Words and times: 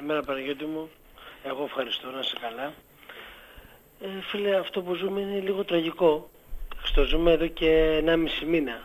Καλημέρα 0.00 0.26
Παναγιώτη 0.26 0.64
μου. 0.64 0.88
Εγώ 1.42 1.62
ευχαριστώ 1.64 2.10
να 2.10 2.18
είσαι 2.18 2.36
καλά. 2.40 2.72
Ε, 4.00 4.22
φίλε, 4.30 4.56
αυτό 4.56 4.80
που 4.82 4.94
ζούμε 4.94 5.20
είναι 5.20 5.40
λίγο 5.40 5.64
τραγικό. 5.64 6.30
Στο 6.82 7.02
ζούμε 7.04 7.32
εδώ 7.32 7.46
και 7.46 8.02
1,5 8.06 8.46
μήνα. 8.46 8.80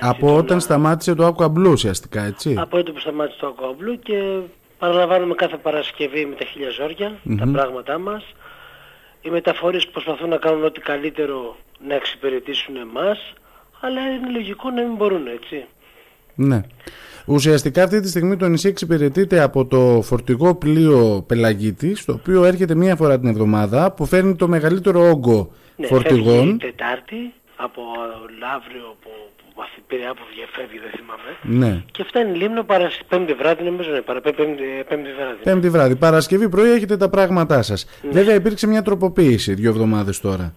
Από 0.00 0.36
όταν 0.36 0.60
σταμάτησε 0.60 1.14
το 1.14 1.26
Aqua 1.26 1.46
Blue 1.46 1.70
ουσιαστικά, 1.70 2.22
έτσι; 2.22 2.54
Από 2.58 2.76
τότε 2.76 2.92
που 2.92 2.98
σταμάτησε 2.98 3.38
το 3.38 3.54
Aqua 3.58 3.82
Blue 3.82 3.98
και 4.02 4.38
παραλαμβάνουμε 4.78 5.34
κάθε 5.34 5.56
Παρασκευή 5.56 6.26
με 6.26 6.34
τα 6.34 6.44
χίλια 6.44 6.70
ζόρια, 6.70 7.18
τα 7.38 7.46
πράγματά 7.52 7.98
μας. 7.98 8.34
Οι 9.20 9.30
μεταφορείς 9.30 9.88
προσπαθούν 9.88 10.28
να 10.28 10.36
κάνουν 10.36 10.64
ό,τι 10.64 10.80
καλύτερο 10.80 11.56
να 11.86 11.94
εξυπηρετήσουν 11.94 12.76
εμάς, 12.76 13.32
αλλά 13.80 14.00
είναι 14.00 14.30
λογικό 14.30 14.70
να 14.70 14.82
μην 14.82 14.94
μπορούν, 14.94 15.26
έτσι. 15.26 15.66
Ναι. 16.34 16.62
Ουσιαστικά 17.28 17.82
αυτή 17.82 18.00
τη 18.00 18.08
στιγμή 18.08 18.36
το 18.36 18.48
νησί 18.48 18.68
εξυπηρετείται 18.68 19.40
από 19.40 19.66
το 19.66 20.00
φορτηγό 20.02 20.54
πλοίο 20.54 21.24
Πελαγίτη, 21.26 21.96
το 22.04 22.12
οποίο 22.12 22.44
έρχεται 22.44 22.74
μία 22.74 22.96
φορά 22.96 23.18
την 23.18 23.28
εβδομάδα, 23.28 23.92
που 23.92 24.06
φέρνει 24.06 24.36
το 24.36 24.48
μεγαλύτερο 24.48 25.08
όγκο 25.08 25.50
ναι, 25.76 25.86
φορτηγών. 25.86 26.36
Φεύγει 26.36 26.56
Τετάρτη 26.56 27.32
από 27.56 27.82
Λαύριο 28.40 28.96
που, 29.02 29.10
που 29.54 29.62
Πειραιά 29.86 30.14
που 30.14 30.22
διαφεύγει, 30.34 30.78
δεν 30.78 30.90
θυμάμαι. 30.96 31.66
Ναι. 31.66 31.82
Και 31.92 32.04
φτάνει 32.04 32.36
Λίμνο 32.36 32.62
παρα... 32.62 32.90
πέμπτη 33.08 33.32
βράδυ, 33.32 33.64
νομίζω, 33.64 33.90
ναι, 33.90 34.00
παρα... 34.00 34.20
πέμπτη, 34.20 34.42
πέμπτη 34.88 35.12
βράδυ. 35.18 35.42
Πέμπτη 35.42 35.70
βράδυ. 35.70 35.96
Παρασκευή 35.96 36.48
πρωί 36.48 36.70
έχετε 36.70 36.96
τα 36.96 37.08
πράγματά 37.08 37.62
σας. 37.62 37.86
Ναι. 38.02 38.10
Βέβαια 38.10 38.34
υπήρξε 38.34 38.66
μια 38.66 38.82
τροποποίηση 38.82 39.54
δύο 39.54 39.70
εβδομάδες 39.70 40.20
τώρα. 40.20 40.54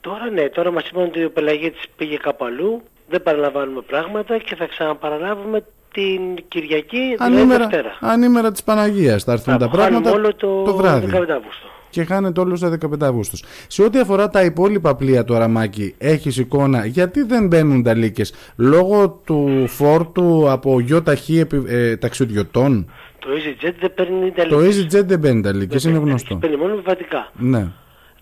Τώρα 0.00 0.30
ναι, 0.30 0.48
τώρα 0.48 0.70
μας 0.70 0.88
είπαν 0.88 1.02
ότι 1.02 1.24
ο 1.24 1.30
Πελαγίτης 1.30 1.82
πήγε 1.96 2.16
κάπου 2.16 2.44
αλλού, 2.44 2.82
δεν 3.08 3.22
παραλαμβάνουμε 3.22 3.80
πράγματα 3.80 4.38
και 4.38 4.54
θα 4.54 4.66
ξαναπαραλάβουμε 4.66 5.64
την 5.94 6.44
Κυριακή, 6.48 6.98
δηλαδή 6.98 7.36
Ανήμερα, 7.36 7.58
Δευτέρα. 7.66 7.96
ανήμερα 8.00 8.52
της 8.52 8.62
Παναγίας 8.62 9.24
θα 9.24 9.32
έρθουν 9.32 9.58
τα 9.58 9.68
πράγματα 9.68 10.10
όλο 10.10 10.34
το, 10.34 10.62
το 10.62 10.74
βράδυ. 10.76 11.06
15 11.06 11.12
Αύγουστο. 11.12 11.68
Και 11.90 12.04
χάνεται 12.04 12.40
όλος 12.40 12.58
στα 12.58 12.68
15 12.68 13.02
Αύγουστος. 13.02 13.44
Σε 13.66 13.82
ό,τι 13.82 13.98
αφορά 13.98 14.28
τα 14.28 14.42
υπόλοιπα 14.44 14.96
πλοία 14.96 15.24
του 15.24 15.34
Αραμάκη, 15.34 15.94
έχεις 15.98 16.36
εικόνα 16.36 16.86
γιατί 16.86 17.22
δεν 17.22 17.46
μπαίνουν 17.46 17.82
τα 17.82 17.94
λύκες; 17.94 18.34
Λόγω 18.56 19.20
του 19.24 19.64
φόρτου 19.68 20.50
από 20.50 20.80
γιο 20.80 21.02
ταχύ 21.02 21.46
ε, 21.66 21.96
ταξιδιωτών; 21.96 22.90
Το 23.18 23.28
EasyJet 23.30 23.74
δεν 23.80 23.94
παίρνει 23.94 24.30
τα 24.30 24.46
Το 24.46 24.58
EasyJet 24.58 25.04
δεν 25.04 25.18
μπαίνει 25.18 25.42
τα 25.42 25.52
λύκες, 25.54 25.84
είναι 25.84 25.98
γνωστό. 25.98 26.36
Παίρνει 26.36 26.56
μόνο 26.56 26.82
βατικά. 26.84 27.30
Ναι. 27.38 27.66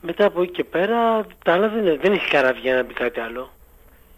Μετά 0.01 0.27
από 0.27 0.43
εκεί 0.43 0.53
και 0.53 0.65
πέρα, 0.65 1.27
τα 1.45 1.53
άλλα 1.53 1.69
δεν, 1.69 1.99
δεν 2.03 2.13
έχει 2.13 2.29
καράβι 2.31 2.59
για 2.61 2.75
να 2.75 2.83
μπει 2.83 2.93
κάτι 2.93 3.21
άλλο. 3.21 3.51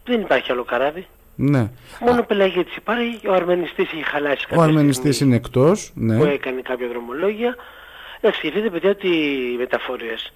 Δεν 0.05 0.21
υπάρχει 0.21 0.53
άλλο 0.53 0.65
καράβι. 0.65 1.07
Ναι. 1.37 1.71
Μόνο 2.01 2.23
πελαγίτης 2.23 2.77
υπάρχει, 2.77 3.29
ο 3.29 3.33
αρμενιστής 3.33 3.93
έχει 3.93 4.05
χαλάσει 4.05 4.47
Ο 4.57 4.61
αρμενιστής 4.61 5.21
είναι 5.21 5.37
εκτός, 5.37 5.93
ναι. 5.95 6.19
που 6.19 6.25
έκανε 6.25 6.61
κάποια 6.61 6.89
δρομολόγια. 6.89 7.57
Να 8.21 8.31
σκεφτείτε 8.31 8.71
παιδιά 8.71 8.91
ότι 8.91 9.09
οι 9.09 9.57
μεταφορές 9.59 10.33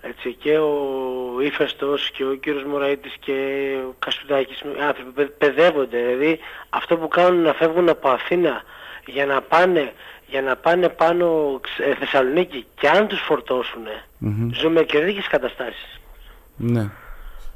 έτσι, 0.00 0.32
και 0.32 0.58
ο 0.58 1.40
Ήφεστος 1.42 2.10
και 2.10 2.24
ο 2.24 2.34
κύριος 2.34 2.64
Μωραήτης 2.64 3.14
και 3.20 3.32
ο 3.88 3.94
Καστουδάκης 3.98 4.62
άνθρωποι 4.88 5.26
παιδεύονται 5.38 5.98
δηλαδή 5.98 6.38
αυτό 6.70 6.96
που 6.96 7.08
κάνουν 7.08 7.42
να 7.42 7.52
φεύγουν 7.52 7.88
από 7.88 8.08
Αθήνα 8.08 8.62
για 9.06 9.26
να 9.26 9.40
πάνε 9.40 9.92
για 10.26 10.42
να 10.42 10.56
πάνε 10.56 10.88
πάνω 10.88 11.60
ε, 11.78 11.94
Θεσσαλονίκη 11.94 12.66
και 12.74 12.88
αν 12.88 13.08
τους 13.08 13.20
φορτώσουν 13.20 13.82
mm-hmm. 13.86 14.48
ζούμε 14.52 14.82
και 14.82 14.98
τέτοιες 14.98 15.26
καταστάσεις. 15.28 16.00
Ναι. 16.56 16.90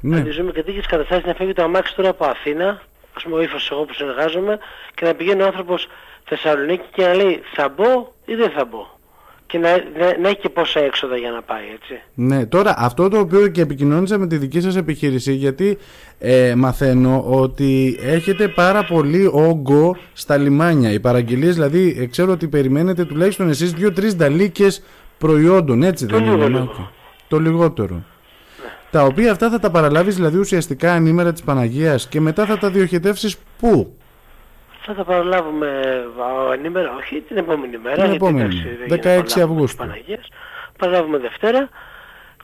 Ναι. 0.01 0.15
Δηλαδή 0.15 0.31
ζούμε 0.31 0.51
και 0.51 0.63
τέτοιες 0.63 0.85
καταστάσεις 0.85 1.25
να 1.25 1.33
φεύγει 1.33 1.53
το 1.53 1.63
αμάξι 1.63 1.95
τώρα 1.95 2.09
από 2.09 2.25
Αθήνα, 2.25 2.81
ας 3.15 3.23
πούμε 3.23 3.35
ο 3.35 3.41
ύφος 3.41 3.69
εγώ 3.71 3.83
που 3.83 3.93
συνεργάζομαι, 3.93 4.59
και 4.95 5.05
να 5.05 5.13
πηγαίνει 5.13 5.41
ο 5.41 5.45
άνθρωπος 5.45 5.87
Θεσσαλονίκη 6.23 6.83
και 6.91 7.05
να 7.05 7.13
λέει 7.13 7.41
θα 7.55 7.73
μπω 7.75 8.13
ή 8.25 8.35
δεν 8.35 8.49
θα 8.49 8.65
μπω. 8.65 8.97
Και 9.45 9.57
να, 9.57 9.69
να, 9.69 10.17
να 10.21 10.27
έχει 10.27 10.37
και 10.37 10.49
πόσα 10.49 10.79
έξοδα 10.79 11.17
για 11.17 11.31
να 11.31 11.41
πάει, 11.41 11.63
έτσι. 11.73 12.01
Ναι, 12.13 12.45
τώρα 12.45 12.73
αυτό 12.77 13.09
το 13.09 13.19
οποίο 13.19 13.47
και 13.47 13.61
επικοινώνησα 13.61 14.17
με 14.17 14.27
τη 14.27 14.37
δική 14.37 14.61
σας 14.61 14.75
επιχείρηση, 14.75 15.33
γιατί 15.33 15.77
ε, 16.19 16.53
μαθαίνω 16.55 17.23
ότι 17.27 17.99
έχετε 18.01 18.47
πάρα 18.47 18.83
πολύ 18.83 19.29
όγκο 19.33 19.97
στα 20.13 20.37
λιμάνια. 20.37 20.91
Οι 20.91 20.99
παραγγελίες, 20.99 21.53
δηλαδή, 21.53 21.97
ε, 21.99 22.05
ξέρω 22.05 22.31
ότι 22.31 22.47
περιμένετε 22.47 23.05
τουλάχιστον 23.05 23.49
εσείς 23.49 23.73
δύο-τρεις 23.73 24.15
νταλίκες 24.15 24.83
προϊόντων, 25.17 25.83
έτσι 25.83 26.05
το 26.05 26.17
δεν 26.17 26.25
είναι. 26.25 26.69
Το 27.27 27.39
λιγότερο. 27.39 28.03
Τα 28.91 29.03
οποία 29.03 29.31
αυτά 29.31 29.49
θα 29.49 29.59
τα 29.59 29.71
παραλάβεις 29.71 30.15
δηλαδή 30.15 30.37
ουσιαστικά 30.37 30.93
ανήμερα 30.93 31.31
της 31.31 31.43
Παναγίας 31.43 32.07
και 32.07 32.19
μετά 32.19 32.45
θα 32.45 32.57
τα 32.57 32.69
διοχετεύσεις 32.69 33.37
πού; 33.59 33.97
Θα 34.81 34.93
τα 34.93 35.03
παραλάβουμε 35.03 35.67
ανήμερα, 36.51 36.95
όχι 36.95 37.21
την 37.27 37.37
επόμενη 37.37 37.77
μέρα. 37.77 38.03
Την 38.03 38.13
επόμενη, 38.13 38.63
16 38.89 39.41
Αυγούστου. 39.41 39.77
Παναγίας. 39.77 40.27
Παραλάβουμε 40.77 41.17
Δευτέρα 41.17 41.69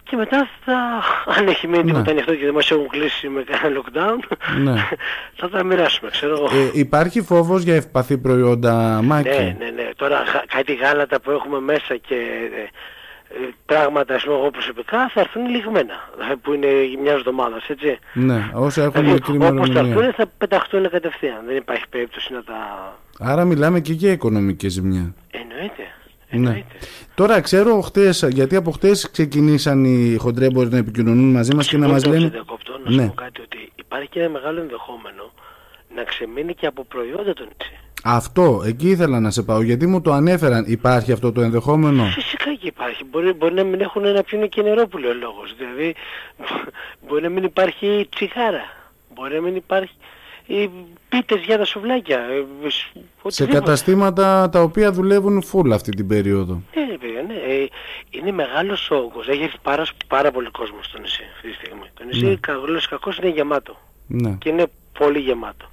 και 0.10 0.16
μετά 0.16 0.50
θα, 0.66 1.04
αν 1.26 1.48
έχει 1.48 1.68
μείνει 1.68 1.84
τίποτα 1.84 2.12
ανοιχτό 2.12 2.36
και 2.36 2.46
δεν 2.46 2.54
μας 2.54 2.72
έχουν 2.72 2.88
κλείσει 2.88 3.28
με 3.28 3.44
κανένα 3.44 3.82
lockdown, 3.82 4.38
ναι. 4.64 4.74
θα 5.40 5.50
τα 5.50 5.64
μοιράσουμε, 5.64 6.10
ξέρω 6.10 6.34
εγώ. 6.34 6.46
Ε, 6.46 6.70
υπάρχει 6.74 7.22
φόβος 7.22 7.64
για 7.64 7.76
ευπαθή 7.76 8.18
προϊόντα, 8.18 9.02
Μάκη; 9.04 9.30
Ναι, 9.30 9.56
ναι, 9.60 9.70
ναι. 9.70 9.90
Τώρα 9.96 10.24
κάτι 10.48 10.74
γάλατα 10.74 11.20
που 11.20 11.32
έχουμε 11.32 11.60
μέσα 11.60 11.96
και 12.08 12.16
ε, 12.16 12.70
πράγματα, 13.66 14.16
ας 14.16 14.24
πούμε, 14.24 14.36
εγώ 14.36 14.50
προσωπικά 14.50 15.10
θα 15.10 15.20
έρθουν 15.20 15.50
λιγμένα, 15.50 16.10
που 16.42 16.54
είναι 16.54 16.68
μιας 17.02 17.16
εβδομάδας, 17.16 17.70
έτσι. 17.70 17.98
Ναι, 18.14 18.50
όσα 18.54 18.84
έχουν 18.84 19.02
δηλαδή, 19.02 19.32
μικρή 19.32 19.48
Όπως 19.48 19.70
θα 19.70 19.80
έρθουν 19.80 20.14
θα 20.14 20.26
πεταχτούν 20.38 20.90
κατευθείαν, 20.90 21.42
δεν 21.48 21.56
υπάρχει 21.56 21.84
περίπτωση 21.90 22.34
να 22.34 22.44
τα... 22.44 22.56
Άρα 23.20 23.46
μιλάμε 23.46 23.80
και 23.80 23.94
για 23.94 24.12
οικονομική 24.12 24.68
ζημιά. 24.70 25.14
Εννοείται. 25.32 25.84
Ναι. 26.30 26.64
Τώρα 27.16 27.42
ξέρω 27.42 27.82
χτες, 27.82 28.28
γιατί 28.32 28.56
από 28.56 28.72
χτες 28.72 29.10
ξεκινήσαν 29.12 29.86
οι 29.86 30.16
χοντρέμποροι 30.20 30.70
να 30.70 30.78
επικοινωνούν 30.78 31.32
μαζί 31.32 31.56
μας 31.56 31.68
και 31.68 31.78
να 31.78 31.88
μας 31.88 32.06
λένε... 32.06 32.28
Διακόπτω, 32.28 32.80
να 32.84 32.92
ναι. 32.92 33.08
πω 33.08 33.14
κάτι 33.14 33.42
ότι 33.42 33.72
υπάρχει 33.76 34.10
και 34.10 34.20
ένα 34.20 34.30
μεγάλο 34.30 34.62
ενδεχόμενο 34.62 35.32
να 35.96 36.04
ξεμείνει 36.04 36.54
και 36.54 36.66
από 36.66 36.84
προϊόντα 36.84 37.34
το 37.34 37.44
νησί. 37.44 37.80
Αυτό, 38.08 38.62
εκεί 38.66 38.90
ήθελα 38.90 39.20
να 39.20 39.30
σε 39.30 39.44
πάω, 39.44 39.62
γιατί 39.62 39.88
μου 39.88 40.02
το 40.02 40.12
ανέφεραν. 40.12 40.66
Υπάρχει 40.68 41.12
αυτό 41.12 41.32
το 41.32 41.42
ενδεχόμενο; 41.42 42.04
Φυσικά 42.04 42.56
και 42.56 42.68
υπάρχει. 42.68 43.04
Μπορεί, 43.04 43.34
μπορεί 43.34 43.54
να 43.54 43.64
μην 43.64 43.82
έχουν 43.82 44.02
να 44.02 44.24
πιούν 44.24 44.50
και 44.50 44.62
νερό 44.62 44.88
που 44.88 44.98
λέει 44.98 45.12
ο 45.12 45.14
λόγος. 45.14 45.56
Δηλαδή, 45.58 45.96
μπορεί 47.08 47.22
να 47.22 47.30
μην 47.30 47.44
υπάρχει 47.44 48.08
τσιγάρα. 48.16 48.64
Μπορεί 49.16 49.36
να 49.36 49.42
μην 49.42 49.56
υπάρχει 49.56 49.96
οι 50.46 50.70
πίτες 51.10 51.42
για 51.46 51.58
τα 51.58 51.66
σουβλάκια. 51.66 52.18
Ε, 52.20 52.46
σε 53.28 53.46
καταστήματα 53.46 54.50
τα 54.50 54.62
οποία 54.62 54.92
δουλεύουν 54.92 55.44
full 55.52 55.72
αυτή 55.74 55.92
την 55.92 56.08
περίοδο. 56.08 56.62
Ναι, 56.76 56.98
παιδιά, 56.98 57.22
ναι. 57.28 57.34
Ε, 57.34 57.68
είναι 58.10 58.32
μεγάλος 58.32 58.92
όγκος. 58.92 59.28
Έχει 59.28 59.44
έρθει 59.44 59.58
πάρα, 59.62 59.86
πάρα 60.08 60.32
πολύ 60.32 60.50
κόσμο 60.50 60.78
στο 60.82 61.00
νησί 61.00 61.24
αυτή 61.36 61.48
τη 61.50 61.56
στιγμή. 61.56 61.90
Το 61.94 62.04
νησί, 62.04 62.26
ναι. 62.26 62.36
κακός, 62.90 63.18
είναι 63.18 63.30
γεμάτο. 63.30 63.78
Ναι. 64.08 64.36
Και 64.40 64.50
είναι 64.50 64.66
πολύ 65.00 65.20
γεμάτο 65.20 65.66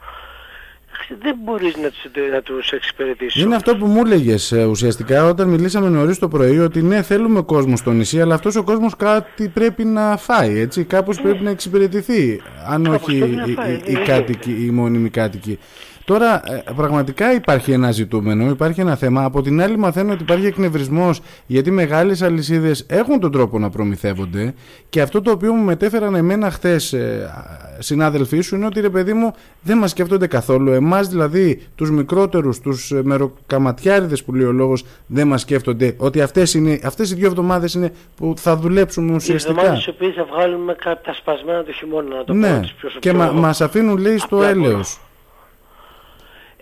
δεν 1.21 1.37
μπορείς 1.43 1.77
να 1.77 1.91
τους, 1.91 2.05
να 2.33 2.43
τους 2.43 2.71
εξυπηρετήσεις. 2.71 3.43
Είναι 3.43 3.55
αυτό 3.55 3.77
που 3.77 3.87
μου 3.87 4.03
έλεγες 4.05 4.53
ουσιαστικά 4.53 5.25
όταν 5.25 5.49
μιλήσαμε 5.49 5.89
νωρίς 5.89 6.19
το 6.19 6.29
πρωί 6.29 6.59
ότι 6.59 6.83
ναι 6.83 7.03
θέλουμε 7.03 7.43
κόσμο 7.43 7.77
στο 7.77 7.91
νησί 7.91 8.21
αλλά 8.21 8.35
αυτός 8.35 8.57
ο 8.57 8.63
κόσμος 8.63 8.97
κάτι 8.97 9.49
πρέπει 9.49 9.85
να 9.85 10.17
φάει 10.17 10.59
έτσι 10.59 10.85
κάπως 10.85 11.17
ναι. 11.17 11.23
πρέπει 11.23 11.45
να 11.45 11.51
εξυπηρετηθεί 11.51 12.43
αν 12.69 12.87
όχι 12.87 13.17
οι, 13.17 13.57
οι, 13.87 13.93
οι, 13.93 13.95
κάτοικοι, 13.95 14.51
οι 14.51 14.71
μόνιμοι 14.71 15.11
κάτοικοι. 15.11 15.59
Τώρα 16.05 16.43
ε, 16.53 16.63
πραγματικά 16.77 17.33
υπάρχει 17.35 17.73
ένα 17.73 17.91
ζητούμενο, 17.91 18.49
υπάρχει 18.49 18.81
ένα 18.81 18.97
θέμα. 18.97 19.25
Από 19.25 19.43
την 19.43 19.63
άλλη 19.63 19.77
μαθαίνω 19.79 20.13
ότι 20.13 20.23
υπάρχει 20.23 20.47
εκνευρισμός 20.47 21.21
γιατί 21.47 21.71
μεγάλες 21.71 22.23
αλυσίδες 22.23 22.87
έχουν 22.89 23.21
τον 23.21 23.33
τρόπο 23.33 23.59
να 23.59 23.71
προμηθεύονται 23.71 24.55
και 24.89 25.01
αυτό 25.01 25.23
το 25.23 25.31
οποίο 25.31 25.53
μου 25.53 25.65
μετέφεραν 25.65 26.15
εμένα 26.15 26.51
χθες 26.51 26.93
ε, 26.93 27.31
συνάδελφοί 27.79 28.41
σου 28.41 28.57
είναι 28.57 28.67
ότι 28.67 28.81
ρε 28.81 28.91
παιδί 28.91 29.12
μου 29.12 29.33
δεν 29.62 29.79
μας 29.79 29.91
σκέφτονται 29.91 30.27
καθόλου. 30.27 30.71
Εμάς 30.71 31.09
δηλαδή 31.09 31.67
τους 31.75 31.91
μικρότερους, 31.91 32.61
τους 32.61 32.91
ε, 32.91 33.01
μεροκαματιάριδες 33.05 34.25
που 34.25 34.35
λέει 34.35 34.47
ο 34.47 34.53
λόγος 34.53 34.85
δεν 35.07 35.27
μας 35.27 35.41
σκέφτονται 35.41 35.94
ότι 35.99 36.21
αυτές, 36.21 36.55
είναι, 36.55 36.81
αυτές 36.85 37.11
οι 37.11 37.15
δύο 37.15 37.26
εβδομάδες 37.26 37.75
είναι 37.75 37.93
που 38.17 38.35
θα 38.37 38.56
δουλέψουμε 38.56 39.15
ουσιαστικά. 39.15 39.53
Οι 39.53 39.59
εβδομάδες 39.59 39.88
οποίες 39.88 40.15
θα 40.15 40.25
βγάλουμε 40.25 40.75
κάποια 40.75 41.15
σπασμένα 41.15 41.65
το 41.65 41.73
χειμώνα 41.73 42.17
να 42.17 42.25
το 42.25 42.32
ναι. 42.32 42.61
πιο 42.76 42.91
και 42.99 43.12
μα, 43.12 43.32
μας 43.32 43.61
αφήνουν 43.61 43.97
λέει 43.99 44.19
στο 44.19 44.43
έλεος 44.43 45.00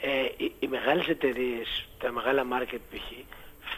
ε, 0.00 0.08
οι, 0.36 0.52
οι 0.58 0.66
μεγάλες 0.66 1.08
εταιρείες, 1.08 1.88
τα 1.98 2.12
μεγάλα 2.12 2.42
market 2.52 2.78
π.χ. 2.90 3.12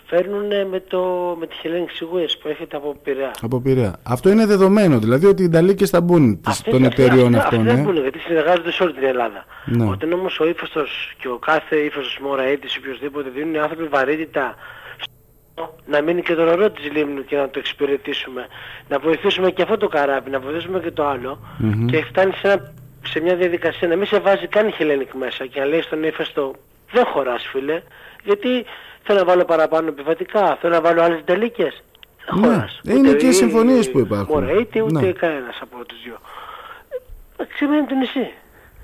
φέρνουν 0.06 0.68
με, 0.70 0.80
το, 0.80 1.02
με 1.38 1.46
τη 1.46 1.56
Hellenic 1.62 2.02
Suez 2.02 2.30
που 2.40 2.48
έρχεται 2.48 2.76
από 2.76 2.96
Πειραιά. 3.02 3.30
Από 3.40 3.60
Πειραιά. 3.60 4.00
Αυτό 4.02 4.30
είναι 4.30 4.46
δεδομένο, 4.46 4.98
δηλαδή 4.98 5.26
ότι 5.26 5.42
οι 5.42 5.44
Ιταλίκες 5.44 5.90
θα 5.90 6.00
μπουν 6.00 6.40
αυτοί, 6.46 6.70
των 6.70 6.84
εταιριών 6.84 7.34
αυτών. 7.34 7.60
Αυτοί 7.60 7.70
δεν 7.70 7.78
ε; 7.78 7.82
μπουν, 7.82 7.96
γιατί 7.96 8.18
συνεργάζονται 8.18 8.72
σε 8.72 8.82
όλη 8.82 8.92
την 8.92 9.04
Ελλάδα. 9.04 9.44
Ναι. 9.64 9.88
Όταν 9.88 10.12
όμως 10.12 10.40
ο 10.40 10.48
ύφωστος 10.48 11.14
και 11.18 11.28
ο 11.28 11.38
κάθε 11.38 11.76
ύφωστος 11.76 12.18
μοραίτης 12.22 12.74
ή 12.74 12.78
οποιοδήποτε 12.78 13.30
δίνουν 13.30 13.54
οι 13.54 13.58
άνθρωποι 13.58 13.84
βαρύτητα 13.84 14.54
να 15.86 16.00
μείνει 16.00 16.22
και 16.22 16.34
το 16.34 16.44
ρορό 16.44 16.70
της 16.70 16.90
Λίμνου 16.92 17.24
και 17.24 17.36
να 17.36 17.48
το 17.48 17.58
εξυπηρετήσουμε. 17.58 18.46
Να 18.88 18.98
βοηθήσουμε 18.98 19.50
και 19.50 19.62
αυτό 19.62 19.76
το 19.76 19.88
καράβι, 19.88 20.30
να 20.30 20.40
βοηθήσουμε 20.40 20.80
και 20.80 20.90
το 20.90 21.06
άλλο. 21.06 21.38
Mm-hmm. 21.62 21.86
Και 21.86 22.04
φτάνει 22.04 22.32
σε 22.32 22.48
ένα 22.48 22.72
σε 23.06 23.20
μια 23.20 23.36
διαδικασία 23.36 23.88
να 23.88 23.96
μην 23.96 24.06
σε 24.06 24.18
βάζει 24.20 24.46
καν 24.46 24.72
χελένικ 24.72 25.12
μέσα 25.14 25.46
και 25.46 25.60
να 25.60 25.66
λέει 25.66 25.82
στον 25.82 26.02
ύφεστο 26.02 26.54
Δεν 26.92 27.04
χωράς 27.04 27.46
φίλε. 27.52 27.82
Γιατί 28.24 28.64
θέλω 29.02 29.18
να 29.18 29.24
βάλω 29.24 29.44
παραπάνω 29.44 29.88
επιβατικά, 29.88 30.56
θέλω 30.60 30.74
να 30.74 30.80
βάλω 30.80 31.02
άλλες 31.02 31.20
τελίκες. 31.24 31.82
Δεν 32.30 32.40
Ναι, 32.40 32.46
χωράς. 32.46 32.80
είναι 32.84 33.08
Ούτε 33.08 33.16
και 33.16 33.26
οι 33.26 33.28
η- 33.28 33.32
συμφωνίες 33.32 33.90
που 33.90 33.98
υπάρχουν. 33.98 34.42
Μωρέ, 34.42 34.60
είτε 34.60 34.80
ούτε 34.80 35.00
Ναι. 35.00 35.12
κανένας 35.12 35.58
από 35.62 35.84
τους 35.84 36.02
δυο. 36.02 36.18
Ε, 37.36 37.44
Ξεμένει 37.54 37.86
το 37.86 37.94
νησί. 37.94 38.30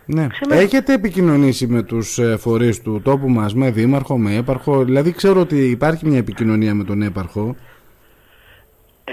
Ναι. 0.05 0.27
Ξεμένα. 0.27 0.61
Έχετε 0.61 0.93
επικοινωνήσει 0.93 1.67
με 1.67 1.83
τους 1.83 2.19
ε, 2.19 2.37
φορείς 2.37 2.83
του 2.83 3.01
τόπου 3.05 3.29
μας, 3.29 3.55
με 3.55 3.71
δήμαρχο, 3.71 4.19
με 4.19 4.35
έπαρχο; 4.35 4.85
Δηλαδή 4.85 5.13
ξέρω 5.13 5.41
ότι 5.41 5.71
υπάρχει 5.71 6.07
μια 6.07 6.19
επικοινωνία 6.19 6.75
με 6.75 6.85
τον 6.85 7.03
έπαρχο. 7.03 7.57
Ε, 9.05 9.13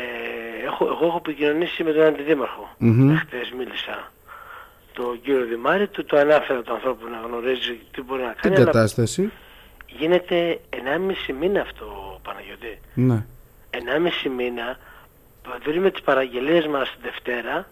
έχω, 0.66 0.86
εγώ 0.86 1.06
έχω 1.06 1.18
επικοινωνήσει 1.26 1.84
με 1.84 1.92
τον 1.92 2.04
αντιδήμαρχο. 2.04 2.70
Μμμ. 2.78 3.16
Χθες 3.18 3.52
μίλησα. 3.58 4.12
Τον 4.96 5.22
κύριο 5.22 5.46
Δημάρη 5.46 5.88
του 5.88 6.06
το 6.06 6.18
ανάφερα 6.18 6.62
του 6.62 6.74
ανθρώπου 6.74 7.08
να 7.10 7.18
γνωρίζει 7.28 7.80
τι 7.92 8.02
μπορεί 8.02 8.22
να 8.22 8.30
Την 8.32 8.40
κάνει. 8.42 8.56
αλλά 8.56 8.66
κατάσταση. 8.66 9.32
γίνεται 9.88 10.60
1,5 10.70 11.34
μήνα 11.40 11.62
αυτό 11.62 12.20
Παναγιώτη. 12.24 12.80
Ναι. 12.94 13.26
1,5 13.72 14.30
μήνα 14.38 14.78
δίνουμε 15.66 15.92
τις 15.92 16.02
παραγγελίες 16.02 16.68
μας 16.68 16.90
τη 16.92 16.98
Δευτέρα, 17.02 17.68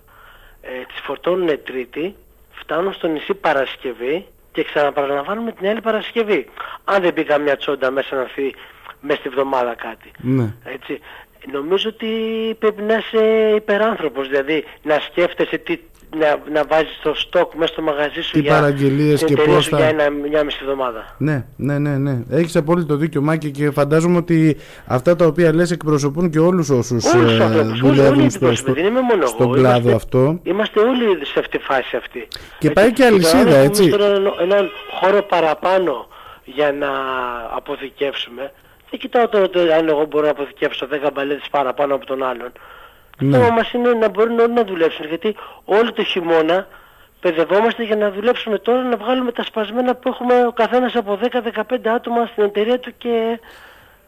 ε, 0.61 0.69
τις 0.87 0.99
φορτώνουν 1.03 1.63
Τρίτη, 1.63 2.15
φτάνουν 2.51 2.93
στο 2.93 3.07
νησί 3.07 3.33
Παρασκευή 3.33 4.27
και 4.51 4.63
ξαναπαραλαμβάνουμε 4.63 5.51
την 5.51 5.67
άλλη 5.67 5.81
Παρασκευή. 5.81 6.49
Αν 6.83 7.01
δεν 7.01 7.13
μπει 7.13 7.23
καμιά 7.23 7.57
τσόντα 7.57 7.91
μέσα 7.91 8.15
να 8.15 8.21
έρθει 8.21 8.53
μέσα 9.01 9.19
στη 9.19 9.29
βδομάδα 9.29 9.75
κάτι. 9.75 10.11
Ναι. 10.17 10.53
Έτσι. 10.63 10.99
Νομίζω 11.51 11.89
ότι 11.89 12.07
πρέπει 12.59 12.81
να 12.81 12.97
είσαι 12.97 13.53
υπεράνθρωπος, 13.55 14.27
δηλαδή 14.27 14.63
να 14.83 14.99
σκέφτεσαι 14.99 15.57
τι, 15.57 15.79
να, 16.19 16.39
να 16.53 16.63
βάζεις 16.69 16.99
το 17.03 17.13
στόκ 17.15 17.53
μέσα 17.53 17.73
στο 17.73 17.81
μαγαζί 17.81 18.21
σου 18.21 18.31
Τι 18.31 18.39
για 18.39 18.53
παραγγελίες 18.53 19.17
την 19.19 19.27
και 19.27 19.33
εταιρεία 19.33 19.53
πώς 19.55 19.63
σου 19.63 19.69
θα- 19.69 19.77
για 19.77 19.87
ένα, 19.87 20.09
μια 20.09 20.43
μισή 20.43 20.59
εβδομάδα. 20.61 21.15
Ναι, 21.17 21.45
ναι, 21.55 21.77
ναι, 21.79 21.97
ναι. 21.97 22.23
Έχεις 22.29 22.55
απόλυτο 22.55 22.95
δίκιο 22.95 23.21
Μάκη 23.21 23.51
και 23.51 23.71
φαντάζομαι 23.71 24.17
ότι 24.17 24.57
αυτά 24.87 25.15
τα 25.15 25.25
οποία 25.25 25.53
λες 25.53 25.71
εκπροσωπούν 25.71 26.29
και 26.29 26.39
όλους 26.39 26.69
όσους 26.69 27.13
Όλους 27.13 27.29
τους 27.31 27.39
ε, 27.39 27.43
ανθρώπους, 27.43 27.71
όλοι, 27.71 27.79
δουλεύουν 27.95 28.13
όλοι 28.17 28.25
οι 28.25 28.29
στο, 28.29 28.39
πρόσωποι, 28.39 28.69
στο, 28.71 28.81
δεν 28.81 28.85
είμαι 28.85 29.01
μόνο 29.01 29.25
στον 29.25 29.45
εγώ. 29.45 29.53
κλάδο 29.55 29.77
Είμαστε- 29.89 29.95
αυτό. 29.95 30.39
Είμαστε 30.43 30.79
όλοι 30.79 31.25
σε 31.25 31.39
αυτή 31.39 31.57
τη 31.57 31.63
φάση 31.63 31.95
αυτή. 31.95 32.27
Και 32.59 32.67
Έτσι. 32.67 32.73
πάει 32.73 32.91
και 32.93 33.01
τώρα 33.03 33.13
αλυσίδα, 33.13 33.39
αν 33.39 33.47
έχουμε 33.47 33.63
έτσι. 33.65 33.89
τώρα 33.89 34.05
ένα- 34.05 34.33
έναν 34.41 34.69
χώρο 34.99 35.21
παραπάνω 35.23 36.07
για 36.45 36.71
να 36.71 36.87
αποθηκεύσουμε. 37.55 38.51
Δεν 38.89 38.99
κοιτάω 38.99 39.27
τώρα 39.27 39.49
το, 39.49 39.59
αν 39.77 39.87
εγώ 39.87 40.05
μπορώ 40.09 40.25
να 40.25 40.31
αποθηκεύσω 40.31 40.87
10 40.91 41.09
μπαλέτες 41.13 41.47
παραπάνω 41.51 41.95
από 41.95 42.05
τον 42.05 42.23
άλλον. 42.23 42.51
Το 43.17 43.25
Ναι. 43.25 43.37
θέμα 43.37 43.49
μας 43.53 43.71
είναι 43.73 43.89
να 43.93 44.09
μπορούν 44.09 44.39
όλοι 44.39 44.53
να 44.53 44.63
δουλέψουν. 44.63 45.05
Γιατί 45.07 45.35
όλο 45.65 45.93
το 45.93 46.03
χειμώνα 46.03 46.67
παιδευόμαστε 47.19 47.83
για 47.83 47.95
να 47.95 48.11
δουλέψουμε 48.11 48.57
τώρα 48.57 48.83
να 48.83 48.97
βγάλουμε 48.97 49.31
τα 49.31 49.43
σπασμένα 49.43 49.95
που 49.95 50.09
έχουμε 50.09 50.33
ο 50.47 50.51
καθένας 50.51 50.95
από 50.95 51.17
10-15 51.21 51.89
άτομα 51.95 52.25
στην 52.25 52.43
εταιρεία 52.43 52.79
του 52.79 52.91
και 52.97 53.39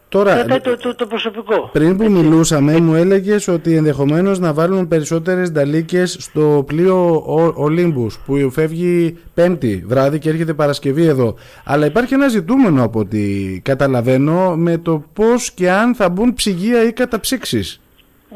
Τώρα, 0.09 0.33
κρατάει 0.33 0.59
το, 0.59 0.77
το, 0.77 0.95
το 0.95 1.07
προσωπικό. 1.07 1.69
πριν 1.73 1.97
που 1.97 2.11
μιλούσαμε 2.11 2.79
μου 2.79 2.93
έλεγες 2.95 3.47
ότι 3.47 3.75
ενδεχομένως 3.75 4.39
να 4.39 4.53
βάλουν 4.53 4.87
περισσότερες 4.87 5.51
νταλίκες 5.51 6.17
στο 6.19 6.63
πλοίο 6.67 7.23
Ο- 7.27 7.53
Ολύμπους 7.63 8.19
που 8.25 8.49
φεύγει 8.51 9.17
πέμπτη 9.33 9.83
βράδυ 9.87 10.19
και 10.19 10.29
έρχεται 10.29 10.53
Παρασκευή 10.53 11.05
εδώ. 11.05 11.35
Αλλά 11.65 11.85
υπάρχει 11.85 12.13
ένα 12.13 12.27
ζητούμενο 12.27 12.83
από 12.83 12.99
ό,τι 12.99 13.19
καταλαβαίνω 13.63 14.55
με 14.55 14.77
το 14.77 15.03
πώς 15.13 15.51
και 15.51 15.71
αν 15.71 15.95
θα 15.95 16.09
μπουν 16.09 16.33
ψυγεία 16.33 16.83
ή 16.83 16.93
καταψύξεις. 16.93 17.79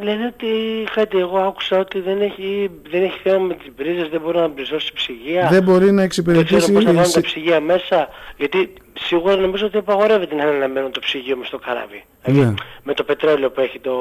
Λένε 0.01 0.25
ότι 0.25 0.47
κάτι 0.93 1.17
εγώ 1.17 1.37
άκουσα 1.37 1.77
ότι 1.79 1.99
δεν 1.99 2.21
έχει, 2.21 2.69
δεν 2.89 3.03
έχει 3.03 3.19
θέμα 3.23 3.37
με 3.45 3.53
τις 3.53 3.67
μπρίζες, 3.75 4.07
δεν 4.09 4.21
μπορεί 4.21 4.37
να 4.37 4.47
μπριζώσει 4.47 4.93
ψυγεία. 4.93 5.47
Δεν 5.51 5.63
μπορεί 5.63 5.85
να 5.85 5.91
Δεν 5.91 5.99
εξυπηρετήσει... 6.03 6.55
ξέρω 6.55 6.73
πώς 6.73 6.83
θα 6.83 6.89
βάλουν 6.89 7.03
τα 7.03 7.09
σε- 7.09 7.21
ψυγεία 7.21 7.59
μέσα, 7.59 8.09
γιατί 8.37 8.73
σίγουρα 8.99 9.35
νομίζω 9.35 9.65
ότι 9.65 9.77
απαγορεύεται 9.77 10.35
να 10.35 10.43
είναι 10.43 10.51
αναμένο 10.55 10.89
το 10.89 10.99
ψυγείο 10.99 11.37
μες 11.37 11.47
στο 11.47 11.57
καράβι. 11.57 12.03
Ναι. 12.25 12.33
Δηλαδή, 12.33 12.53
με 12.83 12.93
το 12.93 13.03
πετρέλαιο 13.03 13.51
που 13.51 13.61
έχει 13.61 13.79
το... 13.79 13.93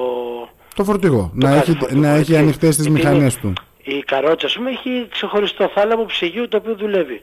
Το 0.74 0.84
φορτηγό, 0.84 1.30
να 1.34 1.48
κάθε 1.48 1.70
έχει, 1.70 1.78
φορτηγό, 1.78 2.00
να 2.00 2.08
έχει 2.08 2.18
έτσι. 2.20 2.36
ανοιχτές 2.36 2.76
τις 2.76 2.86
Γιατί 2.86 3.00
μηχανές 3.00 3.34
είναι- 3.34 3.52
του. 3.54 3.62
Η 3.82 4.02
καρότσα, 4.02 4.46
ας 4.46 4.54
πούμε, 4.56 4.70
έχει 4.70 5.06
ξεχωριστό 5.10 5.70
θάλαμο 5.74 6.04
ψυγείου 6.04 6.48
το 6.48 6.56
οποίο 6.56 6.74
δουλεύει. 6.74 7.20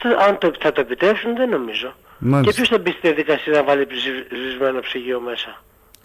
Θα- 0.00 0.24
Αν 0.28 0.38
το, 0.38 0.50
θα 0.60 0.72
το 0.72 0.80
επιτρέψουν 0.80 1.36
δεν 1.36 1.48
νομίζω. 1.48 1.94
Μάλιστα. 2.18 2.50
Και 2.50 2.56
ποιος 2.56 2.68
θα 2.68 2.78
μπει 2.78 2.90
στη 2.90 3.00
διαδικασία 3.02 3.52
να 3.52 3.62
βάλει 3.62 3.86
ψηφισμένο 3.86 4.80
ψυγείο 4.80 5.20
μέσα; 5.20 5.62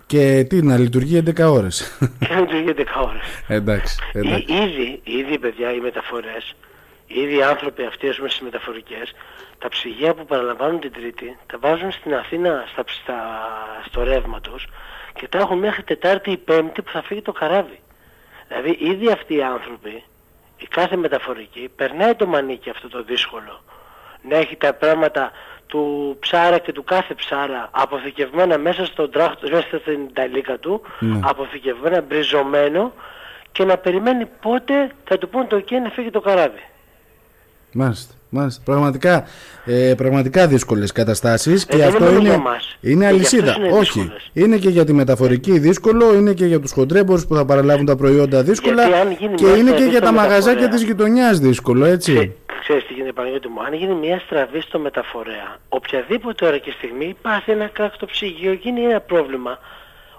Και 0.07 0.45
τι, 0.49 0.61
να 0.61 0.77
λειτουργεί 0.77 1.23
11 1.25 1.51
ώρες. 1.51 1.97
Και 2.19 2.33
να 2.33 2.39
λειτουργεί 2.39 2.73
10 2.77 2.83
ώρες. 3.07 3.21
εντάξει, 3.47 3.97
εντάξει. 4.13 4.45
Ή- 4.47 4.55
Ήδη, 4.63 5.01
ήδη 5.03 5.39
παιδιά 5.39 5.73
οι 5.73 5.79
μεταφορές, 5.79 6.55
ήδη 7.07 7.35
οι 7.37 7.43
άνθρωποι 7.43 7.83
αυτοί 7.85 8.09
ας 8.09 8.15
πούμε 8.17 8.29
στις 8.29 8.41
μεταφορικές, 8.41 9.11
τα 9.57 9.67
ψυγεία 9.69 10.13
που 10.13 10.25
παραλαμβάνουν 10.25 10.79
την 10.79 10.91
Τρίτη, 10.91 11.37
τα 11.45 11.57
βάζουν 11.61 11.91
στην 11.91 12.15
Αθήνα 12.15 12.63
στα, 12.71 12.83
ψ- 12.83 12.99
στα, 13.01 13.15
στο 13.89 14.03
ρεύμα 14.03 14.41
τους 14.41 14.65
και 15.13 15.27
τα 15.27 15.37
έχουν 15.37 15.57
μέχρι 15.57 15.83
Τετάρτη 15.83 16.31
ή 16.31 16.37
Πέμπτη 16.37 16.81
που 16.81 16.91
θα 16.91 17.01
φύγει 17.03 17.21
το 17.21 17.31
καράβι. 17.31 17.79
Δηλαδή 18.47 18.77
ήδη 18.79 19.11
αυτοί 19.11 19.35
οι 19.35 19.43
άνθρωποι, 19.43 20.03
η 20.57 20.67
κάθε 20.69 20.95
μεταφορική, 20.95 21.69
περνάει 21.75 22.15
το 22.15 22.25
μανίκι 22.25 22.69
αυτό 22.69 22.87
το 22.89 23.03
δύσκολο. 23.03 23.63
Να 24.29 24.37
έχει 24.37 24.55
τα 24.55 24.73
πράγματα 24.73 25.31
του 25.67 26.15
ψάρα 26.19 26.57
και 26.57 26.71
του 26.71 26.83
κάθε 26.83 27.13
ψάρα 27.13 27.69
αποθηκευμένα 27.71 28.57
μέσα 28.57 28.85
στον 28.85 29.11
τράχτο, 29.11 29.47
μέσα 29.51 29.67
στην 29.81 29.99
ταλίκα 30.13 30.57
του, 30.57 30.81
Ναι. 30.99 31.19
αποθηκευμένα, 31.23 32.01
μπριζωμένο 32.07 32.93
και 33.51 33.63
να 33.63 33.77
περιμένει 33.77 34.25
πότε 34.41 34.73
θα 35.03 35.17
του 35.17 35.29
πούν 35.29 35.47
το 35.47 35.55
ok 35.67 35.71
να 35.83 35.89
φύγει 35.89 36.09
το 36.09 36.19
καράβι. 36.21 36.61
Μάλιστα, 37.73 38.13
μάλιστα. 38.29 38.61
Πραγματικά, 38.65 39.23
ε, 39.65 39.93
πραγματικά 39.97 40.47
δύσκολες 40.47 40.91
καταστάσεις 40.91 41.65
και 41.65 41.77
δεν 41.77 41.85
είναι 41.87 41.95
αυτό 41.95 42.05
μόνο 42.05 42.19
είναι, 42.19 42.29
για 42.29 42.37
μας. 42.37 42.77
είναι 42.81 42.93
Και 42.93 42.97
για 42.99 43.07
αλυσίδα. 43.09 43.49
αυτούς 43.51 43.65
είναι 43.67 43.77
Όχι, 43.77 43.99
δύσκολες. 43.99 44.29
είναι 44.33 44.57
και 44.57 44.69
για 44.69 44.85
τη 44.85 44.93
μεταφορική 44.93 45.59
δύσκολο, 45.59 46.13
είναι 46.15 46.33
και 46.33 46.45
για 46.45 46.59
τους 46.59 46.71
χοντρέμπορους 46.71 47.27
που 47.27 47.35
θα 47.35 47.45
παραλάβουν 47.45 47.85
τα 47.85 47.95
προϊόντα 47.95 48.43
δύσκολα 48.43 48.83
Γιατί 48.87 48.99
αν 48.99 49.11
γίνει 49.19 49.35
και 49.35 49.43
μια 49.45 49.55
είναι 49.55 49.61
και 49.63 49.67
στραβή 49.75 49.89
για 49.89 49.97
στο 49.97 50.05
τα 50.05 50.11
μαγαζάκια 50.11 50.45
μεταφορέα. 50.61 50.69
της 50.69 50.83
γειτονιάς 50.83 51.39
δύσκολο, 51.39 51.85
έτσι. 51.85 52.35
Ξέ, 52.67 52.75
ξέρεις 52.75 52.87
τι 52.87 52.93
γίνεται 52.93 53.13
Παναγιώτη 53.13 53.47
μου, 53.47 53.61
αν 53.63 53.73
γίνει 53.73 53.93
μια 53.93 54.19
στραβή 54.19 54.61
στο 54.61 54.79
μεταφορέα, 54.79 55.57
οποιαδήποτε 55.69 56.45
ώρα 56.45 56.57
και 56.57 56.71
στιγμή 56.71 57.05
υπάρχει 57.05 57.51
ένα 57.51 57.67
κράκ 57.67 57.93
στο 57.93 58.05
ψυγείο, 58.05 58.53
γίνει 58.53 58.81
ένα 58.81 58.99
πρόβλημα. 58.99 59.59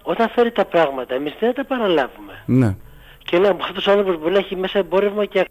Όταν 0.02 0.28
φέρει 0.28 0.52
τα 0.52 0.64
πράγματα, 0.64 1.14
εμείς 1.14 1.34
δεν 1.40 1.48
θα 1.48 1.54
τα 1.54 1.64
παραλάβουμε. 1.64 2.42
Ναι, 2.46 2.76
Και 3.24 3.36
ένα 3.36 3.48
από 3.48 3.62
αυτούς 3.62 3.76
τους 3.76 3.88
άνθρωπος 3.88 4.18
μπορεί 4.18 4.32
να 4.32 4.38
έχει 4.38 4.56
μέσα 4.56 4.78
εμπόρευμα 4.78 5.24
και 5.24 5.44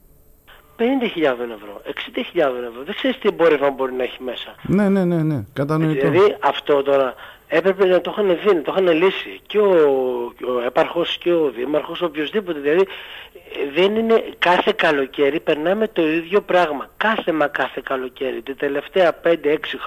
50.000 0.78 0.84
ευρώ, 1.24 1.82
60.000 1.86 2.38
ευρώ. 2.38 2.84
Δεν 2.86 2.96
ξέρεις 2.96 3.18
τι 3.20 3.28
εμπόρευμα 3.28 3.70
μπορεί 3.70 3.94
να 3.94 4.04
έχει 4.04 4.24
μέσα. 4.24 4.56
ναι, 4.62 4.90
ναι, 4.90 5.06
ναι, 5.06 5.24
ναι. 5.24 5.44
κατανοητό. 5.54 6.10
Δηλαδή 6.10 6.36
αυτό 6.40 6.84
τώρα 6.84 7.14
έπρεπε 7.48 7.86
να 7.86 8.02
το 8.02 8.12
είχαν 8.12 8.40
δει, 8.44 8.56
να 8.56 8.62
το 8.62 8.76
είχαν 8.78 9.04
λύσει 9.04 9.40
και 9.48 9.60
ο, 9.60 10.34
και 10.38 10.46
ο 10.46 10.62
έπαρχος 10.66 11.18
και 11.18 11.34
ο 11.34 11.50
δήμαρχος, 11.50 12.02
οποιοδήποτε. 12.02 12.60
Δηλαδή 12.60 12.88
ε, 13.34 13.82
δεν 13.82 13.96
είναι 13.96 14.24
κάθε 14.40 14.74
καλοκαίρι 14.76 15.40
περνάμε 15.40 15.88
το 15.88 16.08
ίδιο 16.08 16.42
πράγμα. 16.42 16.90
Κάθε 16.98 17.32
μα 17.32 17.48
κάθε 17.48 17.82
καλοκαίρι. 17.84 18.42
Τα 18.42 18.56
τελευταία 18.56 19.20
5-6 19.24 19.34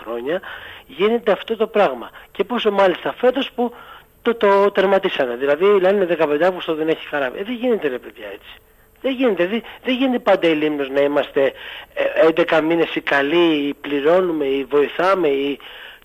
χρόνια 0.02 0.40
γίνεται 0.86 1.32
αυτό 1.32 1.56
το 1.56 1.66
πράγμα. 1.66 2.10
Και 2.32 2.44
πόσο 2.44 2.70
μάλιστα 2.70 3.12
φέτος 3.12 3.50
που 3.54 3.74
το, 4.22 4.34
το 4.34 4.70
τερματίσανε. 4.70 5.36
Δηλαδή 5.36 5.64
λένε 5.64 6.16
15 6.20 6.38
Αύγουστο 6.42 6.74
δεν 6.74 6.88
έχει 6.88 7.06
χαρά. 7.06 7.26
Ε, 7.26 7.42
δεν 7.44 7.54
γίνεται 7.54 7.88
ρε 7.88 7.98
παιδιά 7.98 8.26
έτσι. 8.26 8.54
Δεν 9.02 9.12
γίνεται, 9.12 9.46
δεν, 9.46 9.62
δεν 9.84 9.94
γίνεται 9.94 10.18
πάντα 10.18 10.48
η 10.48 10.54
Λίμνος 10.54 10.90
να 10.90 11.00
είμαστε 11.00 11.52
ε, 11.94 12.44
11 12.46 12.60
μήνες 12.62 12.94
ή 12.94 13.00
καλοί 13.00 13.66
ή 13.68 13.74
πληρώνουμε 13.74 14.44
ή 14.44 14.64
βοηθάμε 14.64 15.28
ή 15.28 15.58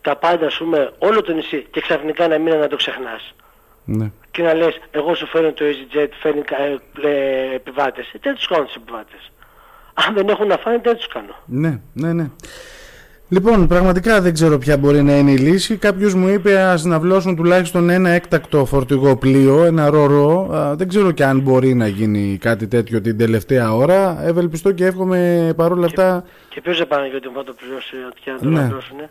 τα 0.05 0.15
πάντα 0.15 0.45
ας 0.45 0.57
πούμε 0.57 0.91
όλο 0.97 1.21
το 1.21 1.33
νησί 1.33 1.65
και 1.71 1.81
ξαφνικά 1.81 2.23
ένα 2.23 2.37
μήνα 2.37 2.57
να 2.57 2.67
το 2.67 2.75
ξεχνάς. 2.75 3.33
Ναι. 3.85 4.11
Και 4.31 4.41
να 4.43 4.53
λες 4.53 4.79
εγώ 4.91 5.15
σου 5.15 5.25
φέρνω 5.27 5.51
το 5.51 5.65
EasyJet, 5.65 6.07
φέρνει 6.21 6.41
ε, 7.01 7.07
ε, 7.07 7.55
επιβάτες. 7.55 8.07
Ε, 8.13 8.17
δεν 8.21 8.35
τους 8.35 8.47
κάνω 8.47 8.63
τους 8.63 8.75
επιβάτες. 8.75 9.31
Αν 9.93 10.13
δεν 10.13 10.29
έχουν 10.29 10.47
να 10.47 10.57
φάνε 10.57 10.79
δεν 10.83 10.95
τους 10.95 11.07
κάνω. 11.07 11.35
Ναι, 11.45 11.79
ναι, 11.93 12.13
ναι. 12.13 12.29
Λοιπόν, 13.29 13.67
πραγματικά 13.67 14.21
δεν 14.21 14.33
ξέρω 14.33 14.57
ποια 14.57 14.77
μπορεί 14.77 15.01
να 15.03 15.17
είναι 15.17 15.31
η 15.31 15.37
λύση. 15.37 15.77
Κάποιος 15.77 16.13
μου 16.13 16.27
είπε 16.27 16.59
ας 16.59 16.83
ναυλώσουν 16.83 17.35
τουλάχιστον 17.35 17.89
ένα 17.89 18.09
έκτακτο 18.09 18.65
φορτηγό 18.65 19.17
πλοίο, 19.17 19.63
ένα 19.63 19.89
ρορό. 19.89 20.49
Α, 20.55 20.75
δεν 20.75 20.87
ξέρω 20.87 21.11
και 21.11 21.25
αν 21.25 21.39
μπορεί 21.39 21.73
να 21.73 21.87
γίνει 21.87 22.37
κάτι 22.41 22.67
τέτοιο 22.67 23.01
την 23.01 23.17
τελευταία 23.17 23.73
ώρα. 23.73 24.23
Ευελπιστώ 24.23 24.71
και 24.71 24.85
εύχομαι 24.85 25.53
παρόλα 25.55 25.85
αυτά. 25.85 26.23
Και 26.49 26.61
ποιος 26.61 26.77
δεν 26.77 26.87
πάνε 26.87 27.07
γιατί 27.07 27.29
θα 27.35 27.43
το 27.43 27.53
πληρώσει 27.53 27.95
και 28.23 28.31
να 28.31 28.37
το 28.39 28.49
Ναι. 28.49 28.59
αναπλώσουνε. 28.59 29.09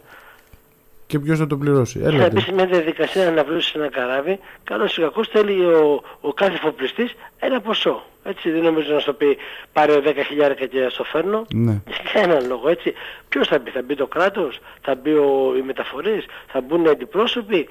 Και 1.06 1.18
ποιος 1.18 1.38
θα 1.38 1.46
το 1.46 1.56
πληρώσει. 1.56 1.98
Θα 1.98 2.10
μπει 2.10 2.16
Έλατε. 2.16 2.40
σε 2.40 2.52
μια 2.52 2.66
διαδικασία 2.66 3.24
να 3.24 3.30
αναβλώσει 3.30 3.72
ένα 3.76 3.88
καράβι, 3.88 4.38
καλώς 4.64 4.96
ή 4.96 5.00
κακώς 5.00 5.28
θέλει 5.28 5.64
ο, 5.64 6.02
ο 6.20 6.32
κάθε 6.32 6.58
φοπλιστής 6.58 7.14
ένα 7.38 7.60
ποσό. 7.60 8.02
Έτσι 8.24 8.50
δεν 8.50 8.62
νομίζω 8.62 8.92
να 8.94 9.00
σου 9.00 9.14
πει 9.16 9.36
πάρε 9.72 10.00
10 10.04 10.12
χιλιάρικα 10.26 10.66
και 10.66 10.88
στο 10.90 11.04
φέρνω. 11.04 11.46
Ναι. 11.54 11.82
Για 12.12 12.22
έναν 12.22 12.46
λόγο 12.46 12.68
έτσι. 12.68 12.92
Ποιος 13.28 13.48
θα 13.48 13.58
μπει, 13.58 13.70
θα 13.70 13.82
μπει 13.82 13.94
το 13.94 14.06
κράτος, 14.06 14.60
θα 14.80 14.94
μπει 14.94 15.10
ο, 15.10 15.54
οι 15.56 15.62
μεταφορείς, 15.62 16.24
θα 16.46 16.60
μπουν 16.60 16.84
οι 16.84 16.88
αντιπρόσωποι. 16.88 17.68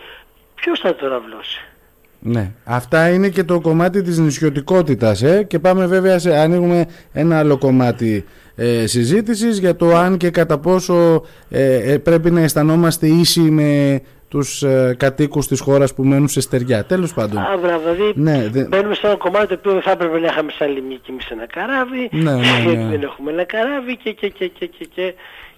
Ποιος 0.56 0.80
θα 0.80 0.96
το 0.96 1.06
αναβλώσει. 1.06 1.62
Ναι. 2.26 2.52
Αυτά 2.64 3.10
είναι 3.10 3.30
και 3.30 3.44
το 3.44 3.62
κομμάτι 3.62 4.02
της 4.02 4.18
νησιωτικότητας 4.20 5.22
ε; 5.24 5.44
και 5.44 5.60
πάμε 5.60 5.86
βέβαια 5.86 6.20
σε 6.20 6.38
ανοίγουμε 6.38 6.86
ένα 7.12 7.38
άλλο 7.40 7.58
κομμάτι 7.58 8.26
ε, 8.56 8.88
συζήτησης 8.88 9.60
για 9.60 9.76
το 9.76 9.96
αν 9.96 10.18
και 10.18 10.30
κατά 10.30 10.58
πόσο 10.60 11.24
ε, 11.50 11.92
ε, 11.94 11.98
πρέπει 11.98 12.32
να 12.32 12.42
αισθανόμαστε 12.42 13.08
ίσοι 13.08 13.40
με 13.40 14.02
τους 14.28 14.64
ε, 14.64 14.96
κατοίκους 14.98 15.48
της 15.48 15.60
χώρας 15.60 15.94
που 15.94 16.04
μένουν 16.04 16.28
σε 16.28 16.42
στεριά. 16.42 16.84
Τέλος 16.86 17.14
πάντων. 17.14 17.38
Α, 17.38 17.58
μπράβο, 17.62 17.82
δηλαδή 17.94 18.14
Ναι, 18.22 18.48
δε- 18.52 18.64
μπαίνουμε 18.68 18.96
σε 18.96 19.08
ένα 19.08 19.16
κομμάτι 19.16 19.48
το 19.48 19.54
οποίο 19.58 19.72
δεν 19.72 19.82
θα 19.82 19.92
έπρεπε 19.92 20.20
να 20.20 20.28
είχαμε 20.28 20.52
σαν 20.58 20.72
λιμνή 20.74 20.96
και 20.96 21.12
εμείς 21.12 21.30
ένα 21.30 21.46
καράβι. 21.48 22.10
Ναι, 22.12 22.32
ναι, 22.32 22.72
ναι. 22.74 22.90
δεν 22.90 23.02
έχουμε 23.04 23.32
ένα 23.32 23.44
καράβι 23.44 23.98
και, 23.98 24.12
και, 24.12 24.28
και, 24.30 24.48
και, 24.48 24.66
και, 24.66 24.86
και 24.96 25.14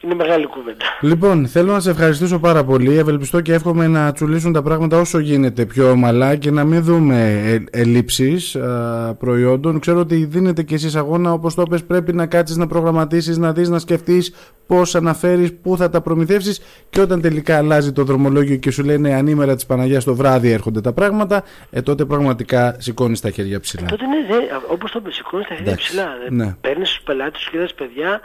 είναι 0.05 0.15
μεγάλη 0.15 0.45
κουβέντα. 0.45 0.85
Λοιπόν, 1.01 1.47
θέλω 1.47 1.71
να 1.71 1.79
σε 1.79 1.89
ευχαριστήσω 1.89 2.39
πάρα 2.39 2.63
πολύ. 2.63 2.97
Ευελπιστώ 2.97 3.41
και 3.41 3.53
εύχομαι 3.53 3.87
να 3.87 4.11
τσουλήσουν 4.11 4.53
τα 4.53 4.61
πράγματα 4.61 4.99
όσο 4.99 5.19
γίνεται 5.19 5.65
πιο 5.65 5.89
ομαλά 5.89 6.35
και 6.35 6.51
να 6.51 6.63
μην 6.63 6.83
δούμε 6.83 7.41
ε, 7.71 7.79
ελλείψεις 7.79 8.55
α, 8.55 9.15
προϊόντων. 9.19 9.79
Ξέρω 9.79 9.99
ότι 9.99 10.25
δίνετε 10.25 10.63
και 10.63 10.75
εσείς 10.75 10.95
αγώνα, 10.95 11.31
όπως 11.33 11.55
το 11.55 11.63
πες, 11.63 11.83
πρέπει 11.83 12.13
να 12.13 12.25
κάτσεις 12.25 12.57
να 12.57 12.67
προγραμματίσεις, 12.67 13.37
να 13.37 13.51
δεις, 13.53 13.69
να 13.69 13.79
σκεφτείς 13.79 14.33
πώς 14.67 14.95
αναφέρεις, 14.95 15.53
πού 15.61 15.77
θα 15.77 15.89
τα 15.89 16.01
προμηθεύσεις 16.01 16.61
και 16.89 17.01
όταν 17.01 17.21
τελικά 17.21 17.57
αλλάζει 17.57 17.91
το 17.91 18.03
δρομολόγιο 18.03 18.55
και 18.55 18.71
σου 18.71 18.83
λένε 18.83 19.13
ανήμερα 19.13 19.55
της 19.55 19.65
Παναγιάς 19.65 20.03
το 20.03 20.15
βράδυ 20.15 20.51
έρχονται 20.51 20.81
τα 20.81 20.93
πράγματα, 20.93 21.43
ε, 21.69 21.81
τότε 21.81 22.05
πραγματικά 22.05 22.75
σηκώνεις 22.79 23.21
τα 23.21 23.29
χέρια 23.29 23.59
ψηλά. 23.59 23.85
Τότε 23.87 24.03
ναι, 24.05 24.35
δε, 24.35 24.43
όπως 24.71 24.91
το 24.91 25.01
σηκώνεις 25.09 25.47
τα 25.47 25.55
χέρια 25.55 25.71
Εντάξει, 25.71 25.87
ψηλά. 25.87 26.07
δε. 26.29 26.35
ναι. 26.35 26.55
Παίρνεις 26.61 26.89
τους 26.89 27.01
πελάτες 27.01 27.41
σου 27.41 27.51
και 27.51 27.57
λες 27.57 27.73
παιδιά, 27.73 28.19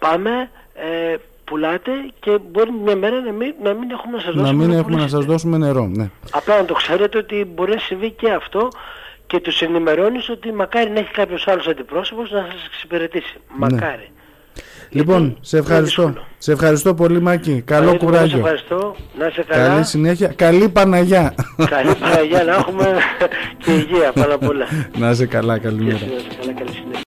πάμε, 0.00 0.30
ε, 0.76 1.16
πουλάτε 1.44 1.90
και 2.20 2.38
μπορεί 2.50 2.70
μια 2.84 2.96
μέρα 2.96 3.20
να 3.20 3.32
μην, 3.32 3.54
να 3.62 3.72
μην 3.72 3.90
έχουμε 3.90 4.16
να 4.16 4.22
σας 4.22 4.34
δώσουμε 4.34 4.48
Να 4.48 4.52
μην 4.52 4.70
έχουμε 4.70 4.76
να 4.78 4.82
πουλήσετε. 4.82 5.16
σας 5.16 5.24
δώσουμε 5.24 5.56
νερό. 5.58 5.86
Ναι. 5.86 6.10
Απλά 6.30 6.56
να 6.56 6.64
το 6.64 6.74
ξέρετε 6.74 7.18
ότι 7.18 7.44
μπορεί 7.54 7.70
να 7.72 7.78
συμβεί 7.78 8.10
και 8.10 8.30
αυτό 8.30 8.68
και 9.26 9.40
τους 9.40 9.60
ενημερώνεις 9.62 10.28
ότι 10.28 10.52
μακάρι 10.52 10.90
να 10.90 10.98
έχει 10.98 11.10
κάποιος 11.10 11.46
άλλος 11.48 11.66
αντιπρόσωπος 11.66 12.30
να 12.30 12.38
σας 12.52 12.66
εξυπηρετήσει. 12.66 13.36
Μακάρι. 13.56 14.10
Λοιπόν, 14.90 15.22
Γιατί 15.22 15.38
σε 15.40 15.56
είναι 15.56 15.66
ευχαριστώ. 15.66 16.02
δύσκολο. 16.02 16.26
Σε 16.38 16.52
ευχαριστώ 16.52 16.94
πολύ 16.94 17.20
Μάκη. 17.20 17.62
Καλό 17.66 17.80
Παναγιώτη, 17.86 18.04
εγώ 18.04 18.12
κουράγιο. 18.12 18.30
Σε 18.30 18.36
ευχαριστώ. 18.36 18.96
Να 19.18 19.26
είσαι 19.26 19.42
καλά. 19.42 19.68
Καλή 19.68 19.84
συνέχεια. 19.84 20.28
Καλή 20.36 20.68
Παναγιά. 20.68 21.34
Καλή 21.68 21.94
Παναγιά 21.94 22.44
να 22.44 22.54
έχουμε 22.54 22.94
και 23.64 23.72
υγεία 23.72 24.12
πάνω 24.14 24.34
απ' 24.34 24.48
όλα. 24.48 24.66
Να 24.98 25.10
είσαι 25.10 25.26
καλά. 25.26 25.58
Καλημέρα. 25.58 25.98
Να 25.98 26.04
είσαι 26.16 26.26
καλά, 26.40 26.52
καλή 26.52 26.70
συνέχεια. 26.70 26.86